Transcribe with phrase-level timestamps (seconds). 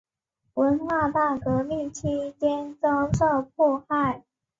[0.55, 4.23] 文化大革命期间遭受迫害。